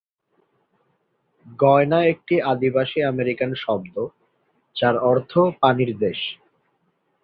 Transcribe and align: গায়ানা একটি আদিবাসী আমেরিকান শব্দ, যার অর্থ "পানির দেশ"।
গায়ানা 1.59 1.99
একটি 2.05 2.35
আদিবাসী 2.51 2.99
আমেরিকান 3.03 3.51
শব্দ, 3.55 3.95
যার 4.75 4.95
অর্থ 5.03 5.31
"পানির 5.61 5.91
দেশ"। 5.99 6.19